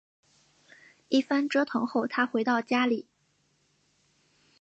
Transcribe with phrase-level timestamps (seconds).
[1.09, 3.05] 一番折腾后她回到家里